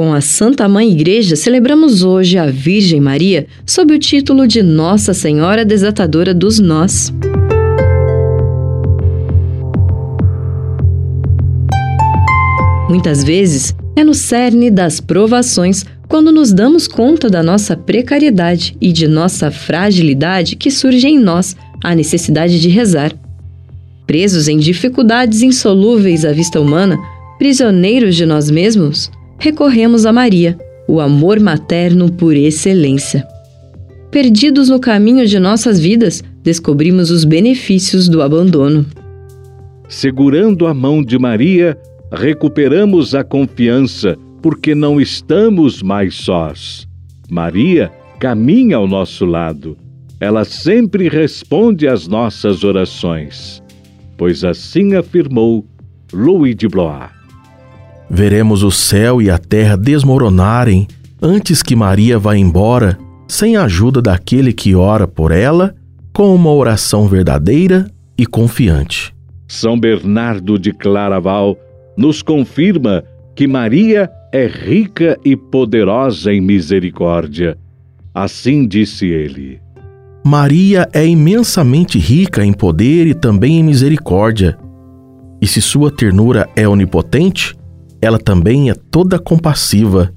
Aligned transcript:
Com 0.00 0.14
a 0.14 0.22
Santa 0.22 0.66
Mãe 0.66 0.90
Igreja, 0.90 1.36
celebramos 1.36 2.02
hoje 2.02 2.38
a 2.38 2.46
Virgem 2.46 3.02
Maria 3.02 3.46
sob 3.66 3.92
o 3.92 3.98
título 3.98 4.46
de 4.46 4.62
Nossa 4.62 5.12
Senhora 5.12 5.62
Desatadora 5.62 6.32
dos 6.32 6.58
Nós. 6.58 7.12
Muitas 12.88 13.22
vezes 13.22 13.74
é 13.94 14.02
no 14.02 14.14
cerne 14.14 14.70
das 14.70 15.02
provações 15.02 15.84
quando 16.08 16.32
nos 16.32 16.50
damos 16.50 16.88
conta 16.88 17.28
da 17.28 17.42
nossa 17.42 17.76
precariedade 17.76 18.74
e 18.80 18.92
de 18.92 19.06
nossa 19.06 19.50
fragilidade 19.50 20.56
que 20.56 20.70
surge 20.70 21.06
em 21.08 21.18
nós 21.18 21.54
a 21.84 21.94
necessidade 21.94 22.58
de 22.58 22.70
rezar. 22.70 23.12
Presos 24.06 24.48
em 24.48 24.56
dificuldades 24.56 25.42
insolúveis 25.42 26.24
à 26.24 26.32
vista 26.32 26.58
humana, 26.58 26.98
prisioneiros 27.38 28.16
de 28.16 28.24
nós 28.24 28.50
mesmos, 28.50 29.10
recorremos 29.40 30.04
a 30.04 30.12
Maria, 30.12 30.56
o 30.86 31.00
amor 31.00 31.40
materno 31.40 32.12
por 32.12 32.36
excelência. 32.36 33.26
Perdidos 34.10 34.68
no 34.68 34.78
caminho 34.78 35.26
de 35.26 35.38
nossas 35.38 35.80
vidas, 35.80 36.22
descobrimos 36.42 37.10
os 37.10 37.24
benefícios 37.24 38.06
do 38.06 38.20
abandono. 38.20 38.84
Segurando 39.88 40.66
a 40.66 40.74
mão 40.74 41.02
de 41.02 41.18
Maria, 41.18 41.76
recuperamos 42.12 43.14
a 43.14 43.24
confiança, 43.24 44.16
porque 44.42 44.74
não 44.74 45.00
estamos 45.00 45.82
mais 45.82 46.14
sós. 46.16 46.86
Maria 47.30 47.90
caminha 48.18 48.76
ao 48.76 48.86
nosso 48.86 49.24
lado. 49.24 49.76
Ela 50.20 50.44
sempre 50.44 51.08
responde 51.08 51.88
às 51.88 52.06
nossas 52.06 52.62
orações, 52.62 53.62
pois 54.18 54.44
assim 54.44 54.94
afirmou 54.94 55.64
Louis 56.12 56.54
de 56.54 56.68
Blois. 56.68 57.19
Veremos 58.10 58.64
o 58.64 58.72
céu 58.72 59.22
e 59.22 59.30
a 59.30 59.38
terra 59.38 59.76
desmoronarem 59.76 60.88
antes 61.22 61.62
que 61.62 61.76
Maria 61.76 62.18
vá 62.18 62.36
embora, 62.36 62.98
sem 63.28 63.56
a 63.56 63.64
ajuda 63.64 64.02
daquele 64.02 64.52
que 64.52 64.74
ora 64.74 65.06
por 65.06 65.30
ela, 65.30 65.74
com 66.12 66.34
uma 66.34 66.52
oração 66.52 67.06
verdadeira 67.06 67.86
e 68.18 68.26
confiante. 68.26 69.14
São 69.46 69.78
Bernardo 69.78 70.58
de 70.58 70.72
Claraval 70.72 71.56
nos 71.96 72.20
confirma 72.20 73.04
que 73.36 73.46
Maria 73.46 74.10
é 74.32 74.46
rica 74.46 75.18
e 75.24 75.36
poderosa 75.36 76.32
em 76.32 76.40
misericórdia. 76.40 77.56
Assim 78.12 78.66
disse 78.66 79.06
ele. 79.06 79.60
Maria 80.24 80.88
é 80.92 81.06
imensamente 81.06 81.98
rica 81.98 82.44
em 82.44 82.52
poder 82.52 83.06
e 83.06 83.14
também 83.14 83.60
em 83.60 83.62
misericórdia. 83.62 84.58
E 85.40 85.46
se 85.46 85.62
sua 85.62 85.90
ternura 85.90 86.48
é 86.54 86.68
onipotente, 86.68 87.56
ela 88.00 88.18
também 88.18 88.70
é 88.70 88.74
toda 88.74 89.18
compassiva, 89.18 90.12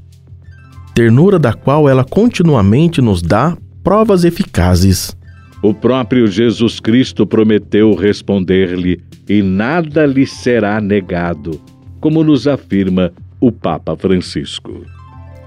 ternura 0.94 1.38
da 1.38 1.53
qual 1.53 1.89
ela 1.89 2.03
continuamente 2.03 3.02
nos 3.02 3.22
dá 3.22 3.58
provas 3.84 4.23
eficazes. 4.23 5.16
O 5.62 5.73
próprio 5.73 6.28
Jesus 6.28 6.80
Cristo 6.80 7.26
prometeu 7.26 7.94
responder-lhe, 7.95 9.02
e 9.28 9.42
nada 9.42 10.06
lhe 10.06 10.28
será 10.28 10.81
negado, 10.81 11.59
como 12.00 12.23
nos 12.23 12.48
afirma 12.48 13.11
o 13.39 13.52
Papa 13.52 13.95
Francisco. 13.95 14.86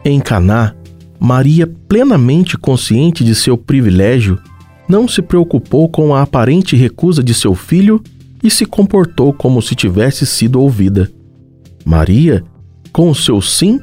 Em 0.04 0.18
Caná, 0.20 0.74
Maria, 1.20 1.66
plenamente 1.66 2.56
consciente 2.56 3.24
de 3.24 3.34
seu 3.34 3.56
privilégio, 3.58 4.38
não 4.88 5.08
se 5.08 5.20
preocupou 5.20 5.88
com 5.88 6.14
a 6.14 6.22
aparente 6.22 6.76
recusa 6.76 7.22
de 7.22 7.34
seu 7.34 7.54
filho 7.54 8.02
e 8.42 8.50
se 8.50 8.64
comportou 8.64 9.32
como 9.32 9.60
se 9.60 9.74
tivesse 9.74 10.24
sido 10.24 10.60
ouvida. 10.60 11.10
Maria, 11.86 12.42
com 12.92 13.08
o 13.08 13.14
seu 13.14 13.40
sim, 13.40 13.80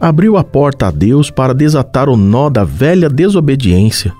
abriu 0.00 0.36
a 0.36 0.44
porta 0.44 0.86
a 0.86 0.90
Deus 0.92 1.32
para 1.32 1.52
desatar 1.52 2.08
o 2.08 2.16
nó 2.16 2.48
da 2.48 2.62
velha 2.62 3.10
desobediência. 3.10 4.12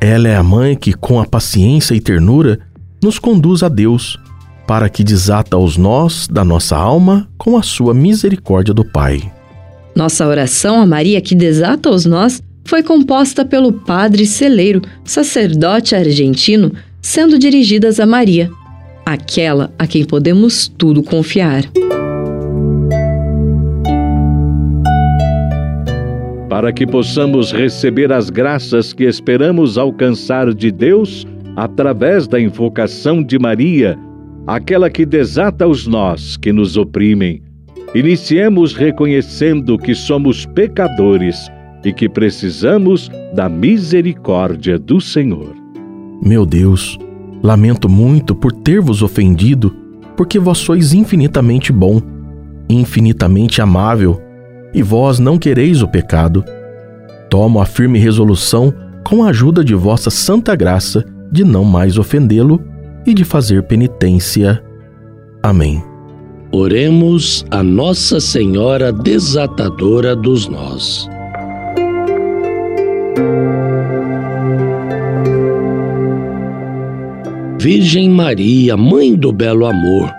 Ela 0.00 0.28
é 0.28 0.36
a 0.36 0.42
mãe 0.42 0.74
que, 0.74 0.94
com 0.94 1.20
a 1.20 1.26
paciência 1.26 1.94
e 1.94 2.00
ternura, 2.00 2.58
nos 3.02 3.18
conduz 3.18 3.62
a 3.62 3.68
Deus, 3.68 4.18
para 4.66 4.88
que 4.88 5.04
desata 5.04 5.58
os 5.58 5.76
nós 5.76 6.26
da 6.26 6.42
nossa 6.42 6.74
alma 6.74 7.28
com 7.36 7.58
a 7.58 7.62
sua 7.62 7.92
misericórdia 7.92 8.72
do 8.72 8.84
Pai. 8.84 9.20
Nossa 9.94 10.26
oração 10.26 10.80
a 10.80 10.86
Maria 10.86 11.20
que 11.20 11.34
desata 11.34 11.90
os 11.90 12.06
nós 12.06 12.42
foi 12.64 12.82
composta 12.82 13.44
pelo 13.44 13.72
padre 13.72 14.24
Celeiro, 14.24 14.80
sacerdote 15.04 15.94
argentino, 15.94 16.72
sendo 17.02 17.38
dirigidas 17.38 18.00
a 18.00 18.06
Maria, 18.06 18.50
aquela 19.04 19.70
a 19.78 19.86
quem 19.86 20.04
podemos 20.04 20.68
tudo 20.68 21.02
confiar. 21.02 21.64
Para 26.52 26.70
que 26.70 26.86
possamos 26.86 27.50
receber 27.50 28.12
as 28.12 28.28
graças 28.28 28.92
que 28.92 29.04
esperamos 29.04 29.78
alcançar 29.78 30.52
de 30.52 30.70
Deus 30.70 31.26
através 31.56 32.28
da 32.28 32.38
invocação 32.38 33.22
de 33.22 33.38
Maria, 33.38 33.98
aquela 34.46 34.90
que 34.90 35.06
desata 35.06 35.66
os 35.66 35.86
nós 35.86 36.36
que 36.36 36.52
nos 36.52 36.76
oprimem. 36.76 37.40
Iniciemos 37.94 38.74
reconhecendo 38.74 39.78
que 39.78 39.94
somos 39.94 40.44
pecadores 40.44 41.50
e 41.82 41.90
que 41.90 42.06
precisamos 42.06 43.10
da 43.34 43.48
misericórdia 43.48 44.78
do 44.78 45.00
Senhor. 45.00 45.54
Meu 46.22 46.44
Deus, 46.44 46.98
lamento 47.42 47.88
muito 47.88 48.34
por 48.34 48.52
ter 48.52 48.78
vos 48.78 49.00
ofendido, 49.00 49.74
porque 50.14 50.38
vós 50.38 50.58
sois 50.58 50.92
infinitamente 50.92 51.72
bom, 51.72 51.98
infinitamente 52.68 53.62
amável 53.62 54.20
e 54.74 54.82
vós 54.82 55.18
não 55.18 55.38
quereis 55.38 55.82
o 55.82 55.88
pecado. 55.88 56.44
Tomo 57.28 57.60
a 57.60 57.66
firme 57.66 57.98
resolução, 57.98 58.72
com 59.04 59.24
a 59.24 59.28
ajuda 59.28 59.64
de 59.64 59.74
vossa 59.74 60.10
santa 60.10 60.54
graça, 60.54 61.04
de 61.30 61.44
não 61.44 61.64
mais 61.64 61.98
ofendê-lo 61.98 62.62
e 63.06 63.14
de 63.14 63.24
fazer 63.24 63.62
penitência. 63.64 64.62
Amém. 65.42 65.82
Oremos 66.52 67.44
a 67.50 67.62
Nossa 67.62 68.20
Senhora 68.20 68.92
Desatadora 68.92 70.14
dos 70.14 70.46
Nós. 70.48 71.08
Virgem 77.58 78.10
Maria, 78.10 78.76
Mãe 78.76 79.14
do 79.14 79.32
Belo 79.32 79.64
Amor, 79.66 80.12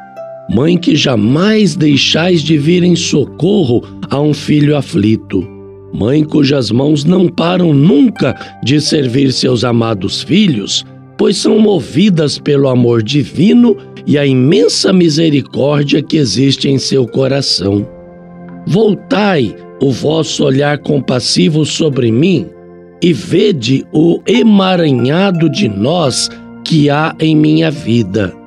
Mãe 0.53 0.77
que 0.77 0.95
jamais 0.95 1.75
deixais 1.75 2.43
de 2.43 2.59
vir 2.59 2.83
em 2.83 2.95
socorro 2.95 3.81
a 4.07 4.21
um 4.21 4.35
filho 4.35 4.77
aflito. 4.77 5.43
Mãe 5.91 6.23
cujas 6.23 6.69
mãos 6.69 7.03
não 7.03 7.27
param 7.27 7.73
nunca 7.73 8.35
de 8.63 8.79
servir 8.79 9.33
seus 9.33 9.63
amados 9.63 10.21
filhos, 10.21 10.85
pois 11.17 11.37
são 11.37 11.57
movidas 11.57 12.37
pelo 12.37 12.67
amor 12.67 13.01
divino 13.01 13.75
e 14.05 14.15
a 14.15 14.27
imensa 14.27 14.93
misericórdia 14.93 16.03
que 16.03 16.17
existe 16.17 16.69
em 16.69 16.77
seu 16.77 17.07
coração. 17.07 17.87
Voltai 18.67 19.55
o 19.81 19.91
vosso 19.91 20.43
olhar 20.43 20.77
compassivo 20.77 21.65
sobre 21.65 22.11
mim 22.11 22.45
e 23.01 23.11
vede 23.11 23.87
o 23.91 24.21
emaranhado 24.27 25.49
de 25.49 25.67
nós 25.67 26.29
que 26.63 26.91
há 26.91 27.15
em 27.19 27.35
minha 27.35 27.71
vida 27.71 28.42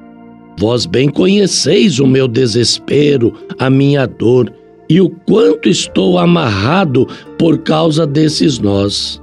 Vós 0.59 0.87
bem 0.87 1.09
conheceis 1.09 1.99
o 1.99 2.07
meu 2.07 2.27
desespero, 2.27 3.33
a 3.59 3.69
minha 3.69 4.07
dor 4.07 4.53
e 4.89 5.01
o 5.01 5.11
quanto 5.11 5.69
estou 5.69 6.19
amarrado 6.19 7.07
por 7.39 7.59
causa 7.59 8.07
desses 8.07 8.59
nós. 8.59 9.21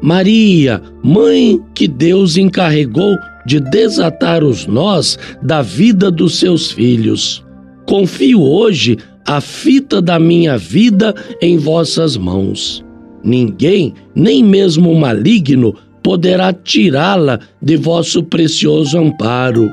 Maria, 0.00 0.80
mãe 1.02 1.60
que 1.74 1.86
Deus 1.86 2.36
encarregou 2.36 3.14
de 3.44 3.60
desatar 3.60 4.42
os 4.42 4.66
nós 4.66 5.18
da 5.42 5.60
vida 5.60 6.10
dos 6.10 6.38
seus 6.38 6.70
filhos, 6.70 7.44
confio 7.86 8.42
hoje 8.42 8.96
a 9.26 9.40
fita 9.40 10.00
da 10.00 10.18
minha 10.18 10.56
vida 10.56 11.14
em 11.42 11.58
vossas 11.58 12.16
mãos. 12.16 12.84
Ninguém, 13.22 13.92
nem 14.14 14.42
mesmo 14.42 14.90
o 14.90 14.98
maligno, 14.98 15.74
poderá 16.02 16.52
tirá-la 16.52 17.38
de 17.60 17.76
vosso 17.76 18.22
precioso 18.22 18.98
amparo. 18.98 19.70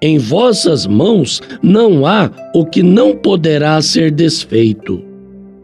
Em 0.00 0.18
vossas 0.18 0.86
mãos 0.86 1.40
não 1.62 2.06
há 2.06 2.30
o 2.54 2.64
que 2.64 2.82
não 2.82 3.16
poderá 3.16 3.80
ser 3.80 4.10
desfeito. 4.10 5.02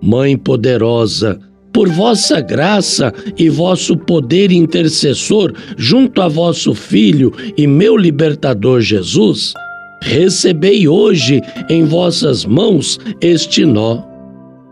Mãe 0.02 0.37
poderosa, 0.37 1.38
por 1.72 1.88
vossa 1.88 2.40
graça 2.40 3.12
e 3.38 3.49
vosso 3.49 3.96
poder 3.96 4.50
intercessor 4.50 5.52
junto 5.76 6.20
a 6.20 6.28
vosso 6.28 6.75
Filho 6.75 7.32
e 7.56 7.67
meu 7.67 7.96
libertador 7.96 8.81
Jesus, 8.81 9.55
recebei 10.02 10.88
hoje 10.88 11.40
em 11.69 11.84
vossas 11.84 12.44
mãos 12.44 12.99
este 13.20 13.64
nó. 13.64 14.02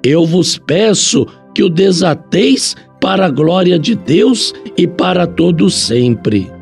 Eu 0.05 0.25
vos 0.25 0.59
peço 0.59 1.27
que 1.55 1.62
o 1.62 1.69
desateis 1.69 2.75
para 3.01 3.27
a 3.27 3.31
glória 3.31 3.79
de 3.79 3.94
Deus 3.94 4.53
e 4.77 4.87
para 4.87 5.27
todo 5.27 5.71
sempre. 5.71 6.57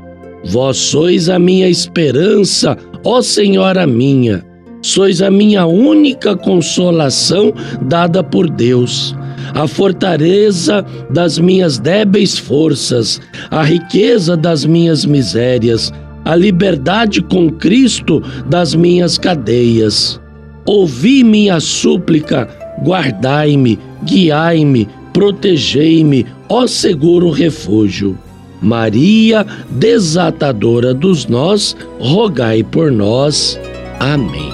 Vós 0.49 0.77
sois 0.77 1.29
a 1.29 1.39
minha 1.39 1.69
esperança, 1.69 2.77
ó 3.05 3.21
Senhora 3.21 3.87
minha. 3.87 4.45
Sois 4.83 5.21
a 5.21 5.31
minha 5.31 5.67
única 5.67 6.37
consolação 6.37 7.53
dada 7.83 8.23
por 8.23 8.49
Deus. 8.49 9.15
a 9.55 9.67
fortaleza 9.67 10.85
das 11.11 11.39
minhas 11.39 11.79
débeis 11.79 12.39
forças, 12.39 13.21
a 13.51 13.63
riqueza 13.63 14.37
das 14.37 14.65
minhas 14.65 15.05
misérias, 15.05 15.93
a 16.25 16.35
liberdade 16.35 17.23
com 17.23 17.51
Cristo 17.51 18.23
das 18.49 18.75
minhas 18.75 19.17
cadeias. 19.17 20.21
Ouvi 20.67 21.23
minha 21.23 21.61
súplica, 21.61 22.49
guardai-me, 22.83 23.79
guiai-me, 24.05 24.89
protegei-me, 25.13 26.27
ó 26.49 26.67
seguro 26.67 27.31
refúgio. 27.31 28.19
Maria, 28.67 29.47
desatadora 29.71 30.93
dos 30.93 31.27
nós, 31.27 31.77
rogai 32.01 32.65
por 32.65 32.91
nós. 32.91 33.57
Amém. 34.01 34.51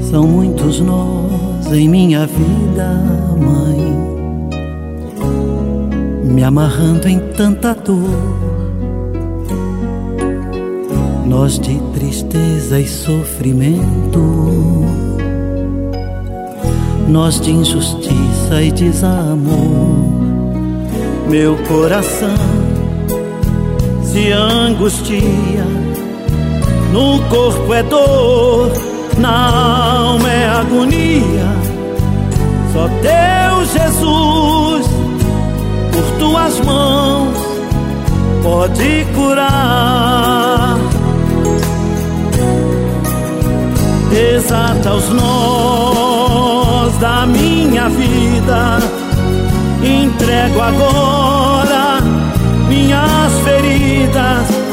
São 0.00 0.28
muitos 0.28 0.78
nós 0.78 1.72
em 1.72 1.88
minha 1.88 2.24
vida, 2.24 3.02
mãe, 3.36 3.98
me 6.22 6.44
amarrando 6.44 7.08
em 7.08 7.18
tanta 7.36 7.74
dor. 7.74 8.38
Nós 11.26 11.58
de 11.58 11.80
tristeza 11.92 12.78
e 12.78 12.86
sofrimento, 12.86 14.22
nós 17.08 17.40
de 17.40 17.50
injustiça 17.50 18.62
e 18.62 18.70
desamor. 18.70 19.98
Meu 21.28 21.58
coração 21.68 22.57
se 24.12 24.32
angustia, 24.32 25.64
no 26.92 27.22
corpo 27.28 27.74
é 27.74 27.82
dor, 27.82 28.72
na 29.18 29.98
alma 30.00 30.28
é 30.28 30.48
agonia. 30.48 31.48
Só 32.72 32.88
Deus 32.88 33.72
Jesus, 33.72 34.86
por 35.92 36.18
tuas 36.18 36.60
mãos, 36.60 37.36
pode 38.42 39.06
curar. 39.14 40.78
Desata 44.10 44.94
os 44.94 45.08
nós 45.10 46.96
da 46.98 47.26
minha 47.26 47.88
vida, 47.90 48.78
entrego 49.82 50.60
agora 50.62 51.98
minhas 52.68 53.32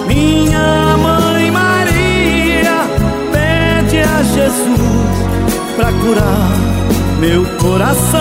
minha 0.08 0.98
mãe 0.98 1.52
Maria, 1.52 2.78
pede 3.32 4.00
a 4.00 4.24
Jesus 4.24 4.80
para 5.76 5.92
curar 5.92 6.50
meu 7.20 7.46
coração. 7.58 8.20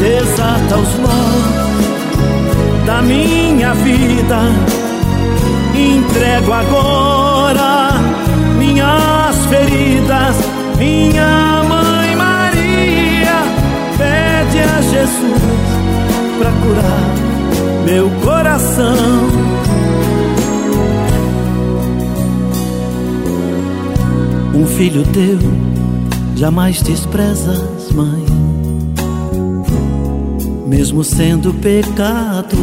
Desata 0.00 0.76
os 0.76 0.98
nós 0.98 2.86
da 2.86 3.02
minha 3.02 3.72
vida. 3.74 4.40
Entrego 5.74 6.52
agora 6.52 7.92
minhas 8.58 9.36
feridas, 9.46 10.36
minha 10.76 11.62
mãe 11.68 12.16
Maria. 12.16 13.42
Pede 13.96 14.58
a 14.58 14.82
Jesus 14.82 15.91
curar 16.62 17.84
meu 17.84 18.08
coração. 18.24 18.94
Um 24.54 24.66
filho 24.66 25.02
teu 25.08 25.38
jamais 26.36 26.82
desprezas, 26.82 27.90
mãe, 27.92 28.24
mesmo 30.66 31.02
sendo 31.02 31.52
pecado 31.54 32.56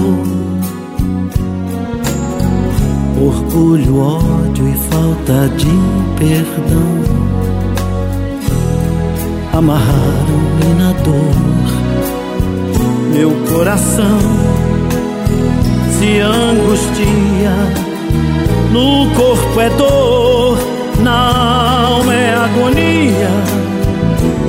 orgulho, 3.21 3.99
ódio 3.99 4.67
e 4.69 4.75
falta 4.89 5.49
de 5.57 5.67
perdão 6.17 7.19
amarraram-me 9.53 10.73
na 10.77 10.91
dor. 11.03 11.48
Coração 13.59 14.19
se 15.91 16.21
angustia, 16.21 17.51
no 18.71 19.13
corpo 19.13 19.59
é 19.59 19.69
dor, 19.71 20.57
na 21.01 21.87
alma 21.87 22.15
é 22.15 22.35
agonia. 22.35 23.29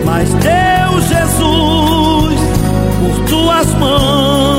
Mas 0.04 0.28
Deus 0.34 1.08
Jesus, 1.08 2.38
por 3.00 3.24
tuas 3.28 3.74
mãos, 3.80 4.49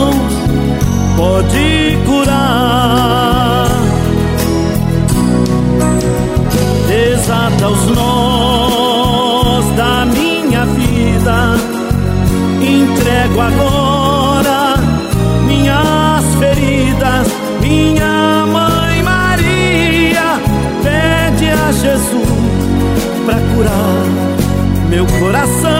curar 23.62 24.90
meu 24.90 25.06
coração. 25.06 25.72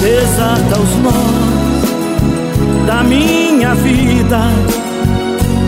Desata 0.00 0.80
os 0.80 0.96
nós 1.02 2.86
da 2.86 3.02
minha 3.02 3.74
vida 3.74 4.38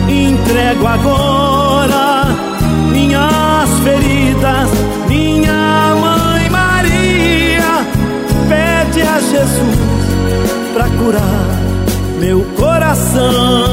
entrego 0.09 0.87
agora 0.87 2.25
minhas 2.91 3.69
feridas, 3.83 4.69
minha 5.07 5.95
mãe 6.01 6.49
Maria 6.49 7.85
pede 8.47 9.01
a 9.01 9.19
Jesus 9.19 9.77
para 10.73 10.89
curar 10.97 11.59
meu 12.19 12.41
coração. 12.57 13.72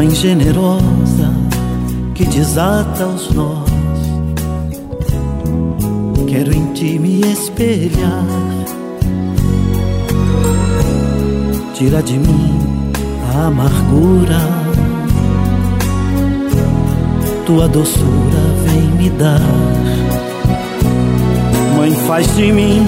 Mãe 0.00 0.08
generosa 0.14 1.30
que 2.14 2.24
desata 2.24 3.04
os 3.04 3.30
nós, 3.32 3.68
quero 6.26 6.54
em 6.54 6.72
ti 6.72 6.98
me 6.98 7.20
espelhar 7.20 8.24
tira 11.74 12.02
de 12.02 12.14
mim 12.14 12.62
a 13.34 13.48
amargura. 13.48 14.40
Tua 17.44 17.68
doçura 17.68 18.40
vem 18.64 18.90
me 18.92 19.10
dar. 19.10 19.42
Mãe, 21.76 21.94
faz 22.06 22.34
de 22.36 22.50
mim 22.50 22.86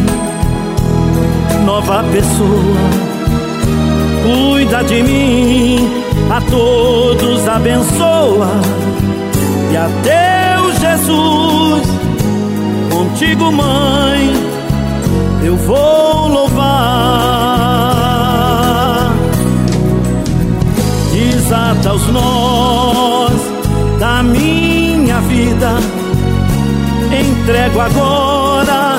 nova 1.67 2.03
pessoa. 2.05 3.12
Cuida 4.23 4.83
de 4.85 5.02
mim, 5.02 5.91
a 6.31 6.41
todos 6.50 7.49
abençoa. 7.49 8.50
E 9.73 9.76
a 9.76 9.88
Deus 10.02 10.79
Jesus, 10.79 11.83
contigo, 12.91 13.52
mãe, 13.52 14.33
eu 15.45 15.57
vou 15.57 16.29
louvar. 16.29 17.23
desata 21.52 21.93
os 21.93 22.07
nós 22.09 23.33
da 23.99 24.23
minha 24.23 25.21
vida. 25.23 25.73
Entrego 27.12 27.81
agora 27.81 28.99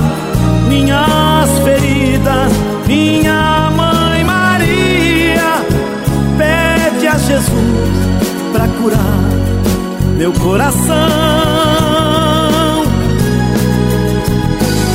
minhas 0.67 1.49
feridas, 1.63 2.52
meu 10.23 10.31
coração. 10.31 10.85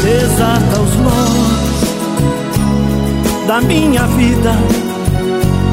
Desata 0.02 0.80
os 0.80 0.96
nós 0.96 1.84
da 3.46 3.60
minha 3.60 4.06
vida. 4.06 4.54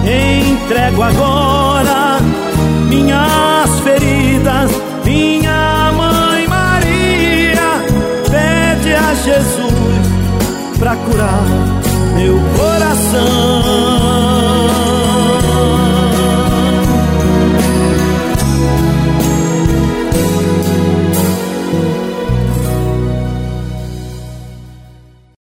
Entrego 0.04 1.02
agora 1.02 2.20
minhas 2.90 3.80
feridas, 3.80 4.72
minha 5.06 5.90
mãe 5.94 6.46
Maria 6.50 7.82
pede 8.30 8.94
a 8.94 9.14
Jesus 9.14 10.76
para 10.78 10.98
curar 10.98 11.55